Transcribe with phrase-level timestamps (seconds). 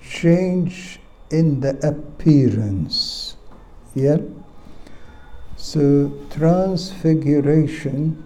[0.02, 0.99] Change
[1.30, 3.37] in the appearance.
[3.95, 4.16] Yeah?
[5.57, 8.24] So, transfiguration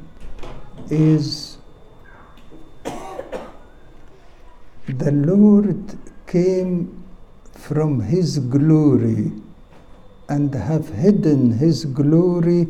[0.89, 1.46] is
[4.99, 7.05] the Lord came
[7.53, 9.33] from His glory
[10.29, 12.69] and have hidden His glory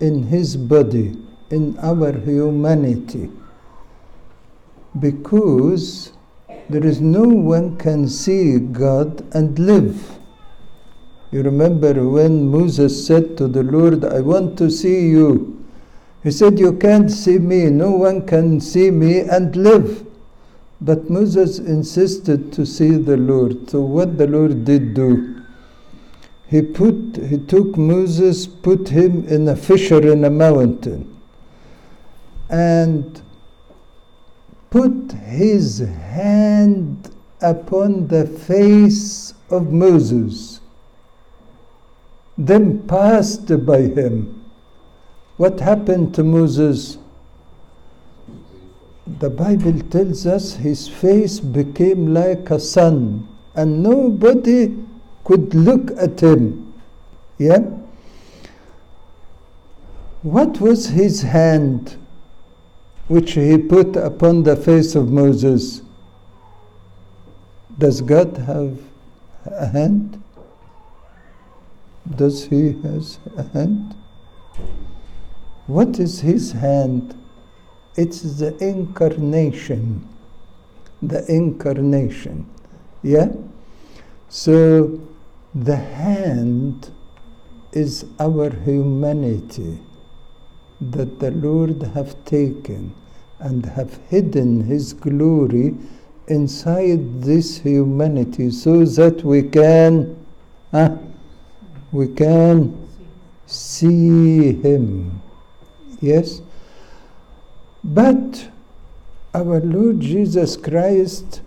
[0.00, 1.16] in His body,
[1.50, 3.30] in our humanity.
[4.98, 6.12] Because
[6.68, 10.18] there is no one can see God and live.
[11.30, 15.64] You remember when Moses said to the Lord, I want to see you.
[16.22, 20.07] He said, You can't see me, no one can see me and live.
[20.80, 23.68] But Moses insisted to see the Lord.
[23.70, 25.42] So what the Lord did do?
[26.46, 31.20] He put he took Moses, put him in a fissure in a mountain,
[32.48, 33.20] and
[34.70, 40.60] put his hand upon the face of Moses,
[42.38, 44.44] then passed by him.
[45.36, 46.98] What happened to Moses?
[49.20, 54.76] The Bible tells us his face became like a sun, and nobody
[55.24, 56.74] could look at him.
[57.38, 57.60] Yeah?
[60.22, 61.96] What was his hand
[63.08, 65.80] which he put upon the face of Moses?
[67.78, 68.78] Does God have
[69.46, 70.22] a hand?
[72.14, 73.94] Does he has a hand?
[75.66, 77.14] What is his hand?
[77.98, 80.08] It's the incarnation.
[81.02, 82.48] The incarnation.
[83.02, 83.32] Yeah?
[84.28, 85.00] So
[85.52, 86.92] the hand
[87.72, 89.80] is our humanity
[90.80, 92.94] that the Lord have taken
[93.40, 95.74] and have hidden his glory
[96.28, 100.24] inside this humanity so that we can
[100.72, 100.96] uh,
[101.90, 102.86] we can
[103.46, 105.20] see him
[106.00, 106.42] yes
[107.94, 108.50] but
[109.34, 111.40] our Lord Jesus Christ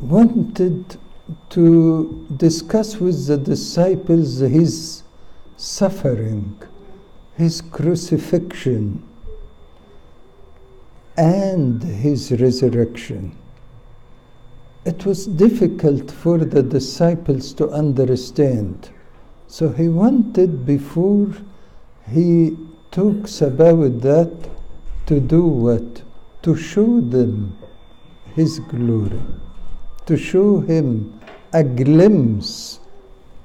[0.00, 0.96] wanted
[1.50, 5.02] to discuss with the disciples his
[5.56, 6.58] suffering,
[7.36, 9.06] his crucifixion,
[11.16, 13.36] and his resurrection.
[14.86, 18.90] It was difficult for the disciples to understand.
[19.46, 21.28] So he wanted, before
[22.10, 22.56] he
[22.92, 24.50] talks about that,
[25.06, 26.02] to do what?
[26.42, 27.58] To show them
[28.36, 29.20] his glory
[30.06, 31.20] to show him
[31.52, 32.80] a glimpse,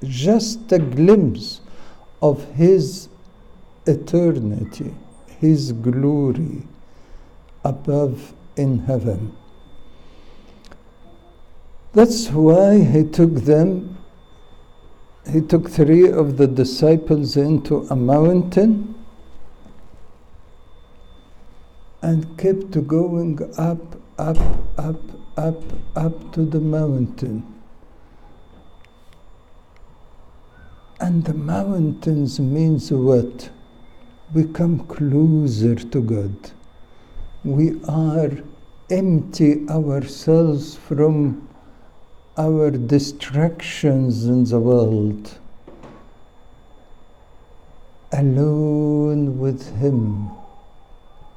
[0.04, 1.62] just a glimpse
[2.22, 3.10] of his
[3.86, 4.94] eternity,
[5.40, 6.64] his glory
[7.64, 9.36] above in heaven.
[11.94, 13.98] That's why he took them,
[15.32, 18.97] he took three of the disciples into a mountain
[22.02, 24.38] and kept going up, up,
[24.78, 25.02] up,
[25.38, 25.64] up,
[25.96, 27.44] up to the mountain.
[31.00, 33.50] And the mountains means what?
[34.34, 36.52] We come closer to God.
[37.44, 38.32] We are
[38.90, 41.48] empty ourselves from
[42.38, 45.40] our distractions in the world.
[48.12, 50.32] Alone with Him.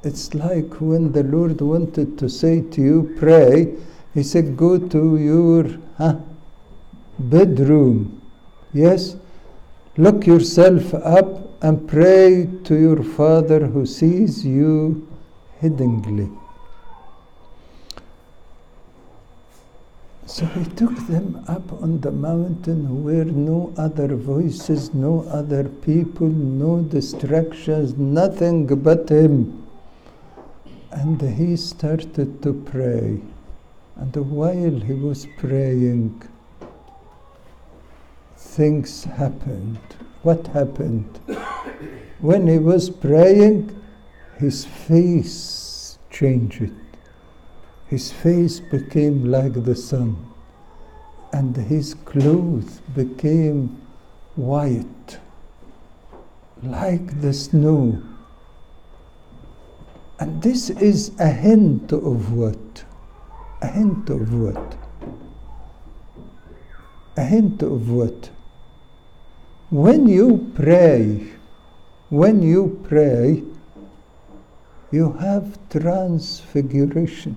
[0.03, 3.77] It's like when the Lord wanted to say to you, pray,
[4.15, 6.17] He said, go to your huh,
[7.19, 8.23] bedroom.
[8.73, 9.17] Yes?
[9.97, 15.07] Look yourself up and pray to your Father who sees you
[15.61, 16.31] hiddenly.
[20.27, 26.29] So he took them up on the mountain where no other voices, no other people,
[26.29, 29.67] no distractions, nothing but him.
[30.93, 33.21] And he started to pray.
[33.97, 36.23] And while he was praying,
[38.37, 39.79] things happened.
[40.23, 41.19] What happened?
[42.21, 43.81] when he was praying,
[44.39, 46.73] his face changed.
[47.89, 50.17] His face became like the sun,
[51.33, 53.81] and his clothes became
[54.37, 55.19] white,
[56.63, 58.03] like the snow.
[60.21, 62.85] And this is a hint of what?
[63.63, 64.77] A hint of what?
[67.17, 68.29] A hint of what?
[69.71, 71.27] When you pray,
[72.11, 73.43] when you pray,
[74.91, 77.37] you have transfiguration.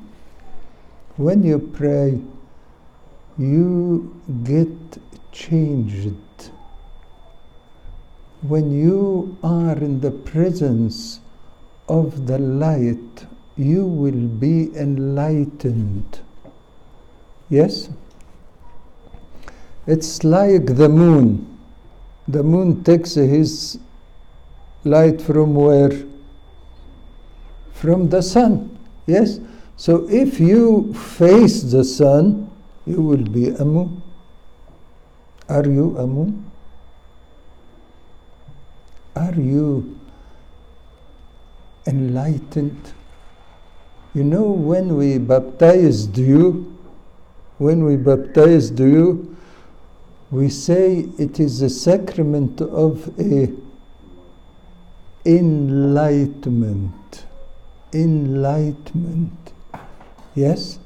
[1.15, 2.19] When you pray,
[3.38, 4.97] you get
[5.31, 6.51] changed.
[8.41, 11.21] When you are in the presence
[11.88, 13.25] of the light,
[13.56, 16.19] you will be enlightened.
[17.50, 17.89] Yes?
[19.85, 21.59] It's like the moon.
[22.27, 23.80] The moon takes his
[24.83, 25.91] light from where?
[27.74, 28.77] From the sun.
[29.06, 29.39] Yes?
[29.75, 32.50] So if you face the sun,
[32.85, 34.01] you will be a moon.
[35.50, 36.50] Are you a moon?
[39.15, 40.00] Are you
[41.85, 42.94] enlightened?
[44.13, 46.77] You know, when we baptized you,
[47.57, 49.35] when we baptized you,
[50.30, 53.51] we say it is a sacrament of a
[55.25, 57.25] enlightenment.
[57.94, 59.53] Enlightenment.
[60.35, 60.80] Yes?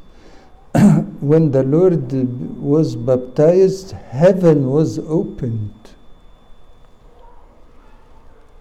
[1.21, 2.11] when the Lord
[2.59, 5.73] was baptized, heaven was opened.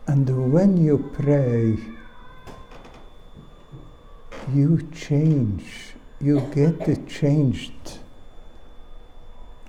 [0.07, 1.77] And when you pray,
[4.53, 7.99] you change, you get it changed.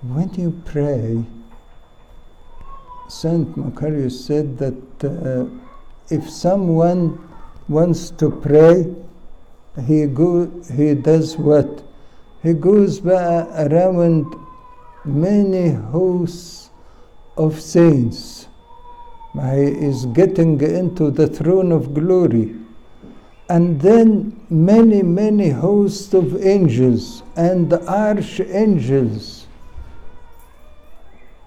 [0.02, 1.26] When you pray,
[3.10, 5.46] Saint Macarius said that uh,
[6.10, 7.20] if someone
[7.68, 8.94] wants to pray,
[9.86, 11.84] he go, he does what?
[12.44, 14.36] He goes back around
[15.04, 16.70] many hosts
[17.38, 18.48] of saints.
[19.34, 22.56] He is getting into the throne of glory.
[23.50, 29.48] And then many, many hosts of angels and the archangels.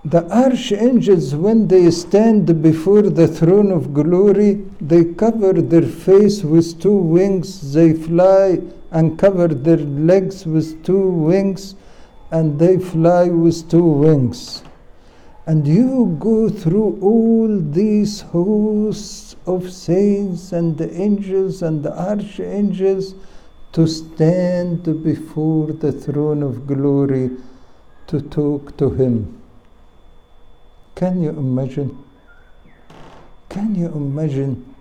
[0.04, 6.80] The archangels, when they stand before the throne of glory, they cover their face with
[6.80, 8.60] two wings, they fly
[8.90, 11.74] and cover their legs with two wings,
[12.30, 14.62] and they fly with two wings.
[15.46, 23.14] And you go through all these hosts of saints and the angels and the archangels
[23.72, 27.30] to stand before the throne of glory
[28.08, 29.40] to talk to Him.
[30.94, 31.96] Can you imagine?
[33.48, 34.74] Can you imagine?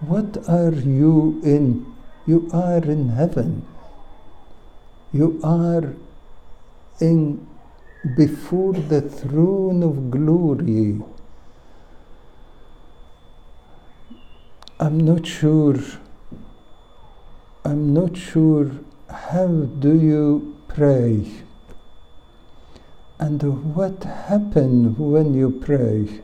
[0.00, 1.94] What are you in?
[2.26, 3.66] You are in heaven.
[5.12, 5.94] You are
[7.00, 7.46] in
[8.12, 11.00] before the throne of glory.
[14.78, 15.78] I'm not sure.
[17.64, 18.70] I'm not sure
[19.08, 21.24] how do you pray
[23.18, 26.20] and what happens when you pray.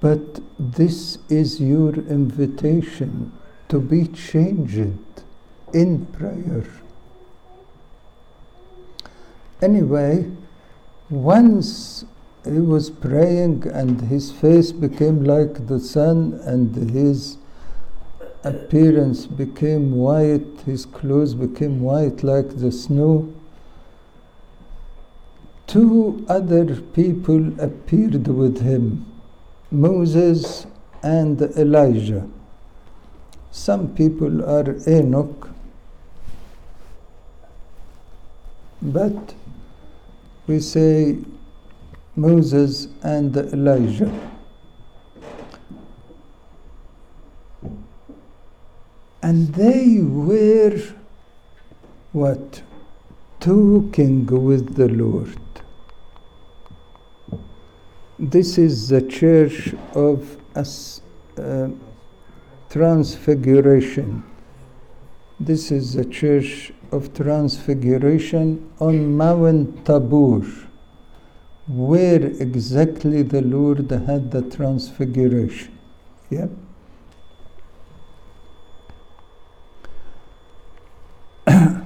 [0.00, 3.32] But this is your invitation
[3.68, 4.92] to be changed
[5.72, 6.64] in prayer.
[9.62, 10.30] Anyway,
[11.08, 12.04] once
[12.44, 17.38] he was praying and his face became like the sun and his
[18.44, 23.32] appearance became white, his clothes became white like the snow.
[25.66, 29.06] Two other people appeared with him
[29.70, 30.66] Moses
[31.02, 32.28] and Elijah.
[33.50, 35.48] Some people are Enoch,
[38.80, 39.34] but
[40.46, 41.18] we say
[42.14, 44.12] Moses and Elijah.
[49.22, 50.80] And they were
[52.12, 52.62] what?
[53.40, 55.38] Talking with the Lord.
[58.18, 61.02] This is the church of as,
[61.38, 61.68] uh,
[62.70, 64.22] Transfiguration.
[65.38, 70.46] This is the church of Transfiguration on Mount Tabor,
[71.66, 75.78] where exactly the Lord had the Transfiguration.
[76.30, 76.48] Yeah.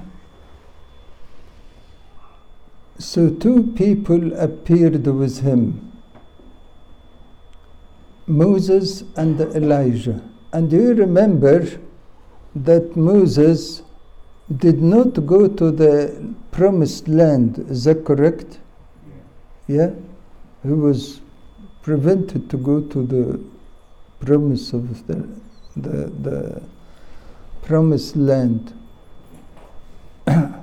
[2.97, 5.91] so two people appeared with him
[8.31, 10.21] Moses and Elijah.
[10.53, 11.67] And you remember
[12.55, 13.83] that Moses
[14.57, 17.59] did not go to the promised land?
[17.69, 18.59] Is that correct?
[19.67, 19.91] Yeah?
[20.63, 21.21] He was
[21.81, 23.39] prevented to go to the
[24.19, 25.27] promise of the,
[25.75, 26.61] the, the
[27.63, 28.73] promised land.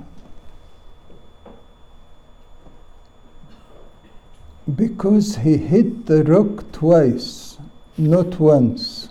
[4.75, 7.57] because he hit the rock twice,
[7.97, 9.09] not once.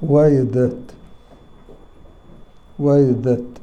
[0.00, 0.94] Why that?
[2.77, 3.59] Why that?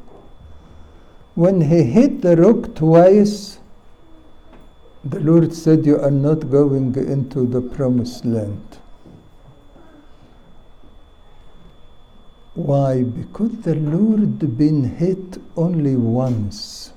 [1.35, 3.59] When he hit the rock twice,
[5.05, 8.79] the Lord said, You are not going into the promised land.
[12.55, 13.03] Why?
[13.03, 16.93] Because the Lord been hit only once.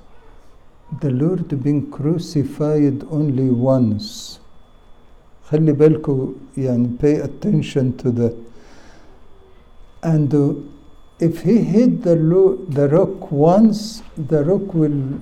[1.00, 4.38] The Lord been crucified only once.
[5.50, 8.36] خلي بالكم يعني pay attention to that.
[10.02, 10.54] And uh,
[11.19, 15.19] if he hit the, lo- the rock once, the rock will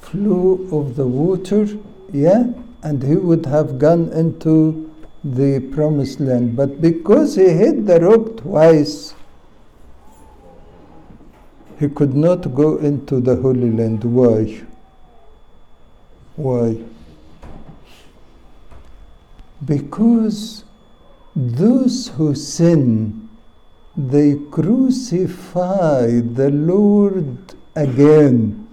[0.00, 1.66] flow of the water,
[2.12, 2.44] yeah,
[2.82, 4.90] and he would have gone into
[5.24, 6.56] the promised land.
[6.56, 9.14] But because he hit the rock twice,
[11.78, 14.02] he could not go into the Holy Land.
[14.04, 14.62] Why?
[16.36, 16.76] Why?
[19.64, 20.64] Because
[21.34, 23.27] those who sin,
[23.98, 27.36] they crucify the Lord
[27.74, 28.68] again.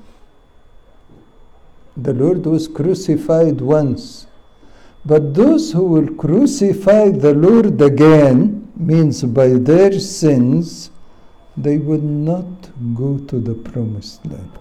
[1.97, 4.27] The Lord was crucified once.
[5.03, 10.91] But those who will crucify the Lord again means by their sins,
[11.57, 14.51] they would not go to the promised land.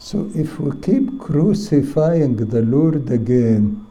[0.00, 3.87] So if we keep crucifying the Lord again,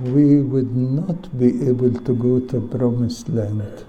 [0.00, 3.84] we would not be able to go to promised land.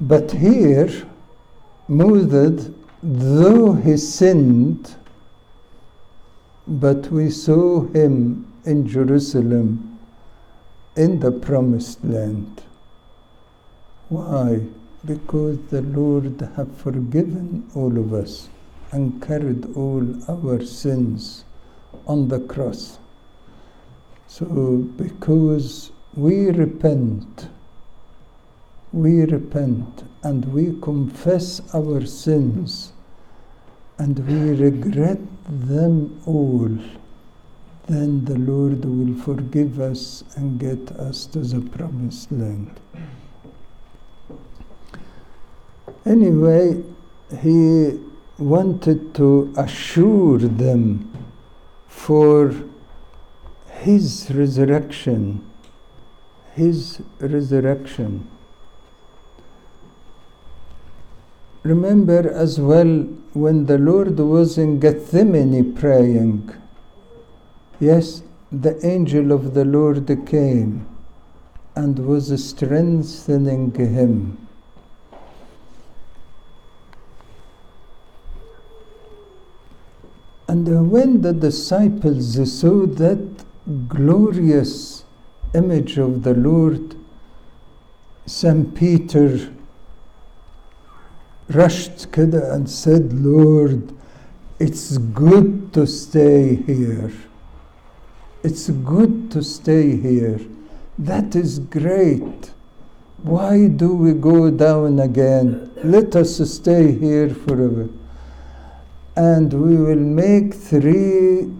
[0.00, 0.90] But here,
[1.88, 2.70] Moses,
[3.02, 4.96] though he sinned,
[6.66, 9.98] but we saw him in Jerusalem
[10.96, 12.62] in the promised land.
[14.08, 14.60] Why?
[15.04, 18.48] Because the Lord have forgiven all of us
[18.92, 21.44] and carried all our sins
[22.06, 22.98] on the cross.
[24.26, 27.48] So because we repent,
[28.92, 32.92] we repent and we confess our sins
[33.98, 36.68] and we regret them all,
[37.86, 42.80] then the Lord will forgive us and get us to the promised land.
[46.06, 46.82] Anyway,
[47.40, 47.98] he
[48.38, 51.10] wanted to assure them
[51.94, 52.52] for
[53.70, 55.40] his resurrection,
[56.52, 58.28] his resurrection.
[61.62, 62.92] Remember as well
[63.32, 66.52] when the Lord was in Gethsemane praying,
[67.80, 68.22] yes,
[68.52, 70.86] the angel of the Lord came
[71.74, 74.43] and was strengthening him.
[80.54, 82.28] And when the disciples
[82.60, 83.44] saw that
[83.88, 85.02] glorious
[85.52, 86.94] image of the Lord,
[88.24, 88.72] St.
[88.72, 89.52] Peter
[91.48, 93.92] rushed Kida and said, Lord,
[94.60, 97.12] it's good to stay here.
[98.44, 100.38] It's good to stay here.
[100.96, 102.52] That is great.
[103.24, 105.72] Why do we go down again?
[105.82, 107.88] Let us stay here forever.
[109.16, 111.50] And we will make three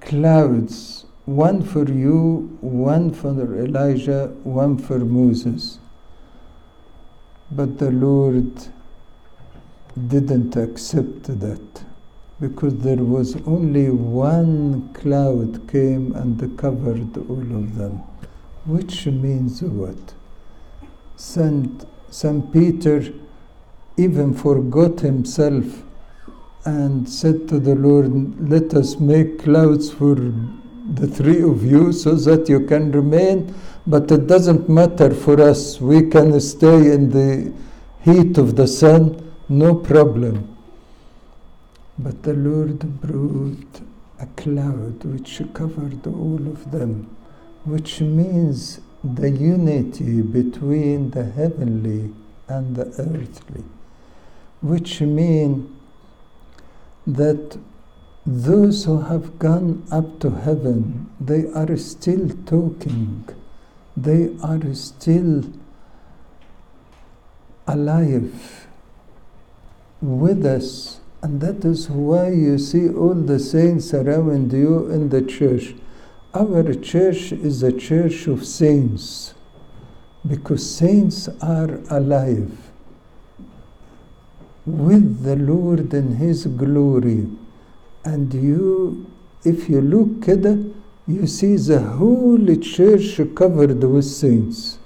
[0.00, 5.80] clouds one for you, one for Elijah, one for Moses.
[7.50, 8.68] But the Lord
[10.08, 11.84] didn't accept that
[12.38, 18.02] because there was only one cloud came and covered all of them
[18.66, 20.12] which means what
[21.16, 23.10] saint saint peter
[23.96, 25.64] even forgot himself
[26.64, 28.10] and said to the lord
[28.50, 30.14] let us make clouds for
[30.94, 33.54] the three of you so that you can remain
[33.86, 35.80] but it doesn't matter for us.
[35.80, 37.52] We can stay in the
[38.02, 40.56] heat of the sun no problem.
[41.98, 43.80] But the Lord brought
[44.18, 47.16] a cloud which covered all of them,
[47.64, 52.12] which means the unity between the heavenly
[52.48, 53.64] and the earthly,
[54.60, 55.76] which mean
[57.06, 57.58] that
[58.24, 63.28] those who have gone up to heaven, they are still talking,
[63.96, 65.44] they are still
[67.66, 68.66] alive
[70.00, 71.00] with us.
[71.22, 75.74] And that is why you see all the saints around you in the church.
[76.34, 79.34] Our church is a church of saints
[80.26, 82.66] because saints are alive
[84.66, 87.28] with the Lord in His glory.
[88.04, 89.10] And you,
[89.44, 90.74] if you look at it,
[91.06, 94.78] you see the whole church covered with saints.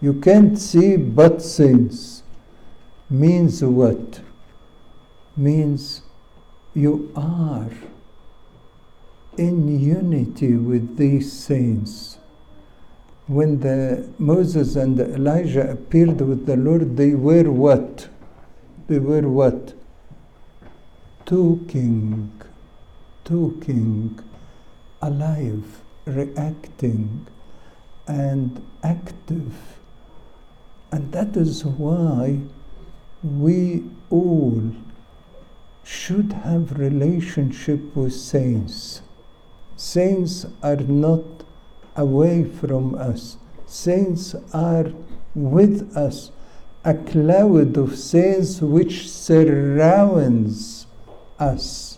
[0.00, 2.22] You can't see but saints.
[3.08, 4.20] Means what?
[5.36, 6.02] Means
[6.74, 7.70] you are
[9.36, 12.18] in unity with these saints.
[13.26, 18.08] When the Moses and Elijah appeared with the Lord, they were what?
[18.90, 19.74] They were what?
[21.24, 22.32] Talking,
[23.22, 24.18] talking,
[25.00, 27.28] alive, reacting,
[28.08, 29.54] and active.
[30.90, 32.40] And that is why
[33.22, 34.72] we all
[35.84, 39.02] should have relationship with saints.
[39.76, 41.44] Saints are not
[41.94, 43.36] away from us.
[43.66, 44.86] Saints are
[45.36, 46.32] with us
[46.83, 50.85] A cloud of saints which surrounds
[51.39, 51.97] us.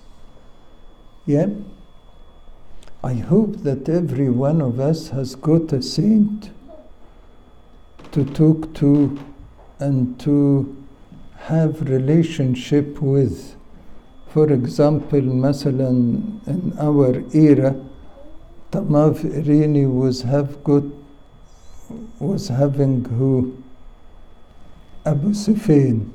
[1.26, 1.50] Yeah?
[3.04, 6.52] I hope that every one of us has got a saint
[8.12, 9.20] to talk to
[9.80, 10.76] and to
[11.38, 13.56] have relationship with.
[14.30, 15.90] For example, مثلا
[16.48, 17.76] in our era,
[18.72, 20.84] Tamav Irini was have got
[22.20, 23.61] was having who
[25.05, 26.11] Abu Sefein.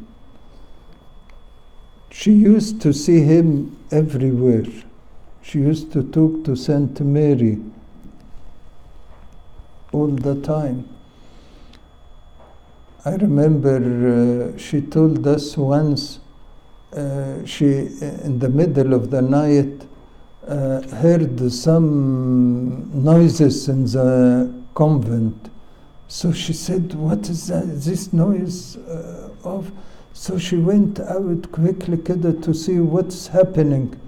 [2.09, 4.65] She used to see him everywhere.
[5.41, 7.59] She used to talk to Saint Mary
[9.91, 10.87] all the time.
[13.05, 16.19] I remember uh, she told us once
[16.93, 19.85] uh, she, in the middle of the night,
[20.47, 25.49] uh, heard some noises in the convent.
[26.07, 29.71] So she said, What is that, this noise uh, of?
[30.13, 33.99] So she went out quickly to see what's happening.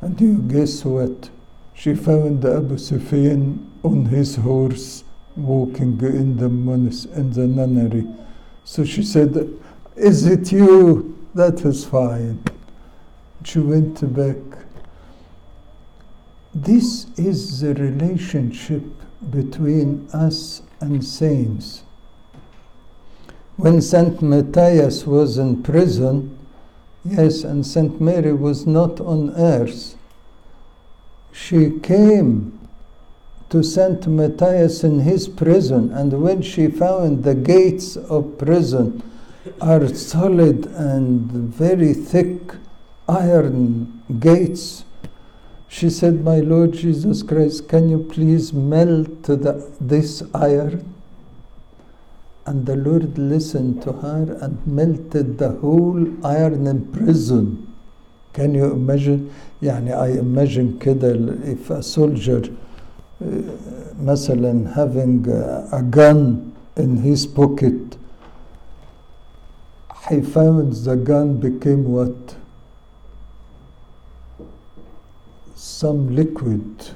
[0.00, 1.30] And you guess what?
[1.74, 5.04] She found Abu Sefein on his horse
[5.36, 8.06] walking in the, mons in the nunnery.
[8.64, 9.48] So she said,
[9.96, 11.18] Is it you?
[11.34, 12.42] That is fine.
[13.44, 14.36] She went back.
[16.54, 18.82] This is the relationship
[19.30, 21.82] between us and saints.
[23.56, 26.38] When Saint Matthias was in prison,
[27.04, 29.96] yes, and Saint Mary was not on earth,
[31.32, 32.58] she came
[33.50, 39.02] to Saint Matthias in his prison, and when she found the gates of prison
[39.60, 42.54] are solid and very thick
[43.08, 44.84] iron gates,
[45.69, 50.93] she said, My Lord Jesus Christ, can you please melt the, this iron?
[52.45, 57.73] And the Lord listened to her and melted the whole iron in prison.
[58.33, 59.31] Can you imagine?
[59.61, 62.43] يعني I imagine كده if a soldier
[63.21, 63.25] uh,
[64.03, 67.97] مثلا having a, a gun in his pocket
[70.09, 72.35] he found the gun became what?
[75.60, 76.88] Some liquid.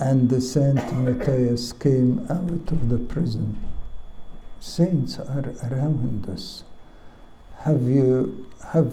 [0.00, 3.56] And the Saint Matthias came out of the prison.
[4.58, 6.64] Saints are around us.
[7.58, 8.92] Have you have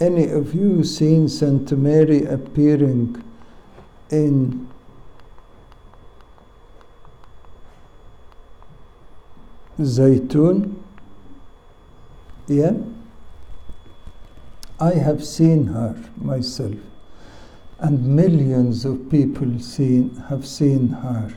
[0.00, 3.22] any of you seen Saint Mary appearing
[4.08, 4.70] in
[9.78, 10.76] Zaytun?
[12.48, 12.72] Yeah?
[14.82, 16.74] I have seen her myself,
[17.78, 21.32] and millions of people seen, have seen her.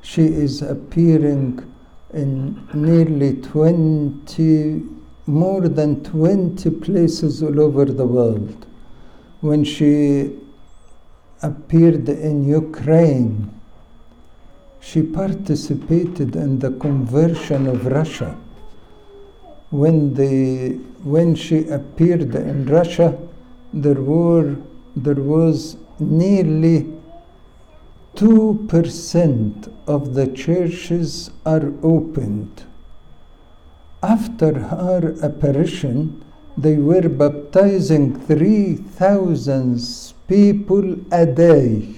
[0.00, 1.62] She is appearing
[2.14, 4.82] in nearly 20,
[5.26, 8.64] more than 20 places all over the world.
[9.42, 10.38] When she
[11.42, 13.60] appeared in Ukraine,
[14.80, 18.38] she participated in the conversion of Russia.
[19.70, 23.16] When, the, when she appeared in Russia,
[23.72, 24.56] there, were,
[24.96, 26.92] there was nearly
[28.16, 32.64] 2% of the churches are opened.
[34.02, 36.24] After her apparition,
[36.56, 41.94] they were baptizing 3,000 people a day.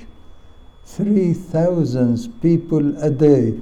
[0.84, 3.58] 3,000 people a day.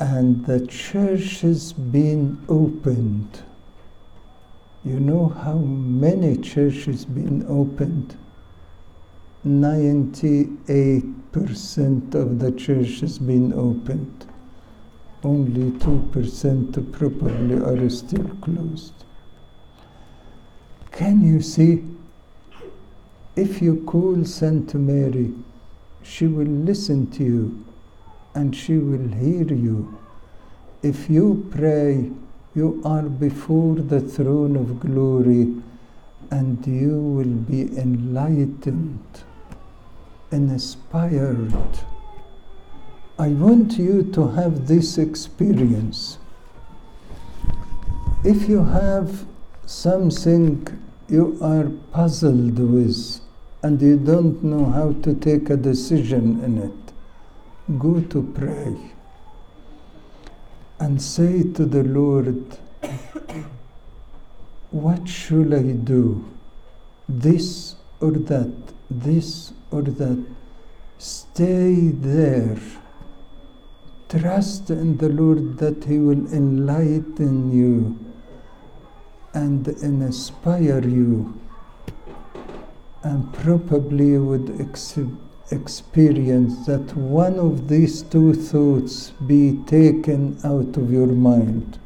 [0.00, 3.42] And the church has been opened.
[4.82, 8.16] You know how many churches been opened?
[9.46, 14.26] 98% of the church has been opened.
[15.22, 19.04] Only 2% probably are still closed.
[20.92, 21.84] Can you see?
[23.36, 25.34] If you call Saint Mary,
[26.02, 27.66] she will listen to you
[28.34, 29.98] and she will hear you.
[30.82, 32.10] If you pray,
[32.54, 35.54] you are before the throne of glory
[36.30, 39.04] and you will be enlightened,
[40.30, 41.54] inspired.
[43.18, 46.18] I want you to have this experience.
[48.24, 49.26] If you have
[49.66, 50.66] something
[51.08, 53.20] you are puzzled with
[53.62, 56.89] and you don't know how to take a decision in it,
[57.78, 58.92] go to pray
[60.78, 62.58] and say to the Lord,
[64.70, 66.24] What should I do?
[67.08, 68.54] This or that,
[68.90, 70.24] this or that.
[70.98, 72.58] Stay there.
[74.08, 77.98] Trust in the Lord that He will enlighten you
[79.34, 81.40] and inspire you,
[83.02, 84.98] and probably would ex-
[85.50, 91.78] experience that one of these two thoughts be taken out of your mind,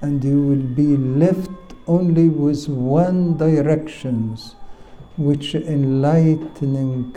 [0.00, 1.50] and you will be left
[1.86, 4.54] only with one directions,
[5.16, 7.16] which enlightening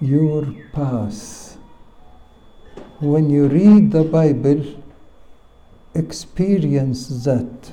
[0.00, 1.56] your path.
[3.00, 4.64] When you read the Bible,
[5.94, 7.72] experience that.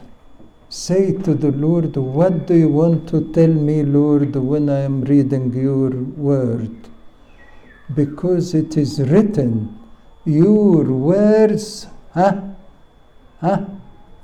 [0.71, 5.01] Say to the Lord, What do you want to tell me, Lord, when I am
[5.01, 6.87] reading your word?
[7.93, 9.77] Because it is written,
[10.23, 12.53] Your words huh,
[13.41, 13.65] huh,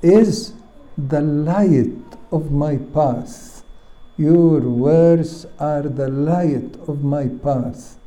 [0.00, 0.54] is
[0.96, 3.62] the light of my path.
[4.16, 7.98] Your words are the light of my path.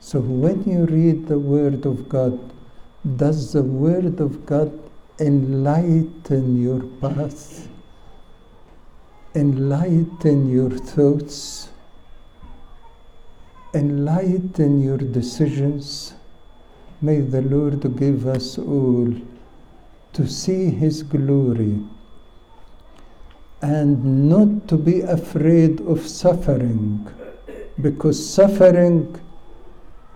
[0.00, 2.52] So when you read the Word of God,
[3.16, 4.89] does the Word of God
[5.20, 7.68] enlighten your path?
[9.34, 11.68] Enlighten your thoughts?
[13.74, 16.14] Enlighten your decisions?
[17.02, 19.14] May the Lord give us all
[20.14, 21.78] to see His glory
[23.62, 27.06] and not to be afraid of suffering
[27.80, 29.20] because suffering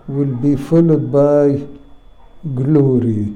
[0.07, 1.65] will be followed by
[2.53, 3.33] glory.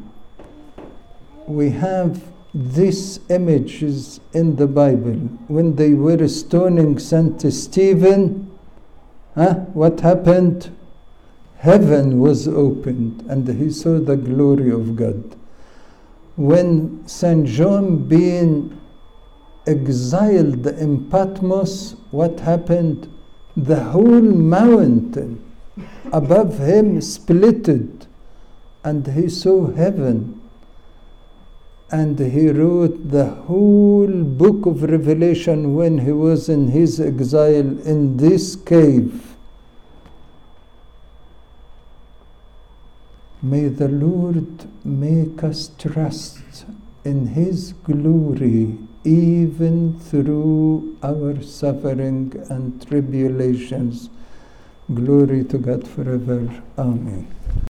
[1.49, 5.17] We have these images in the Bible.
[5.47, 8.51] When they were stoning Saint Stephen,
[9.33, 10.69] huh, what happened?
[11.57, 15.35] Heaven was opened and he saw the glory of God.
[16.35, 18.79] When Saint John being
[19.65, 23.11] exiled in Patmos, what happened?
[23.57, 25.43] The whole mountain
[26.13, 28.05] above him splitted,
[28.83, 30.38] and he saw heaven.
[31.91, 38.17] And he wrote the whole book of Revelation when he was in his exile in
[38.17, 39.29] this cave.
[43.41, 46.65] May the Lord make us trust
[47.05, 54.09] in His glory even through our suffering and tribulations.
[54.93, 56.51] Glory to God forever.
[56.77, 57.27] Amen.